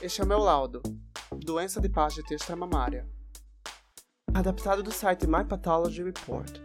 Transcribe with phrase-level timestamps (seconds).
[0.00, 0.80] Este é o meu laudo.
[1.32, 3.04] Doença de Paget extramamária.
[4.32, 6.60] Adaptado do site My Pathology Report.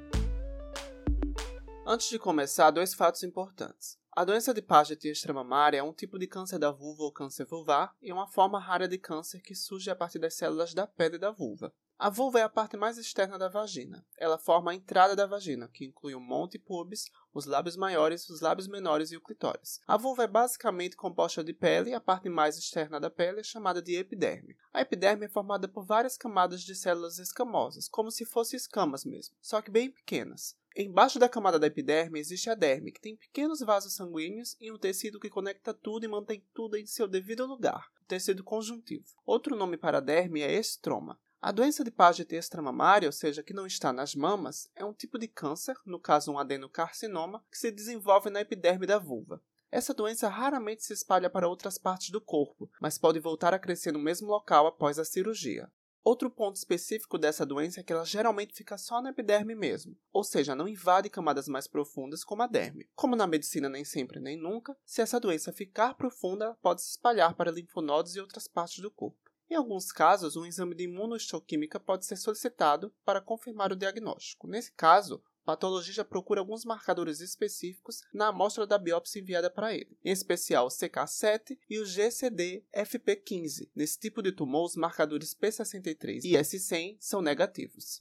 [1.83, 3.97] Antes de começar, dois fatos importantes.
[4.15, 7.95] A doença de Paget extramamária é um tipo de câncer da vulva ou câncer vulvar
[7.99, 11.17] e é uma forma rara de câncer que surge a partir das células da pele
[11.17, 11.73] da vulva.
[11.97, 14.05] A vulva é a parte mais externa da vagina.
[14.15, 18.39] Ela forma a entrada da vagina, que inclui o monte pubis, os lábios maiores, os
[18.39, 19.81] lábios menores e o clitóris.
[19.87, 23.43] A vulva é basicamente composta de pele e a parte mais externa da pele é
[23.43, 24.55] chamada de epiderme.
[24.71, 29.35] A epiderme é formada por várias camadas de células escamosas, como se fossem escamas mesmo,
[29.41, 30.55] só que bem pequenas.
[30.75, 34.77] Embaixo da camada da epiderme existe a derme, que tem pequenos vasos sanguíneos e um
[34.77, 39.05] tecido que conecta tudo e mantém tudo em seu devido lugar, o tecido conjuntivo.
[39.23, 41.19] Outro nome para a derme é estroma.
[41.39, 45.19] A doença de Paget extramamária, ou seja, que não está nas mamas, é um tipo
[45.19, 49.43] de câncer, no caso um adenocarcinoma, que se desenvolve na epiderme da vulva.
[49.69, 53.91] Essa doença raramente se espalha para outras partes do corpo, mas pode voltar a crescer
[53.91, 55.69] no mesmo local após a cirurgia.
[56.03, 60.21] Outro ponto específico dessa doença é que ela geralmente fica só na epiderme mesmo, ou
[60.21, 62.89] seja, não invade camadas mais profundas como a derme.
[62.93, 67.35] Como na medicina nem sempre nem nunca, se essa doença ficar profunda, pode se espalhar
[67.35, 69.31] para linfonodos e outras partes do corpo.
[69.49, 74.47] Em alguns casos, um exame de imunohistoquímica pode ser solicitado para confirmar o diagnóstico.
[74.47, 79.97] Nesse caso, o patologista procura alguns marcadores específicos na amostra da biópsia enviada para ele,
[80.03, 83.69] em especial o CK7 e o GCD-FP15.
[83.75, 87.99] Nesse tipo de tumor, os marcadores P63 e S100 são negativos.